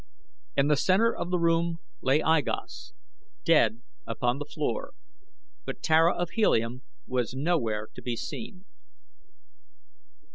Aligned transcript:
In 0.57 0.65
the 0.67 0.75
center 0.77 1.15
of 1.15 1.29
the 1.29 1.37
room 1.37 1.77
lay 2.01 2.23
I 2.23 2.41
Gos, 2.41 2.93
dead 3.45 3.83
upon 4.07 4.39
the 4.39 4.45
floor; 4.51 4.93
but 5.63 5.83
Tara 5.83 6.15
of 6.15 6.31
Helium 6.31 6.81
was 7.05 7.35
nowhere 7.35 7.87
to 7.93 8.01
be 8.01 8.15
seen. 8.15 8.65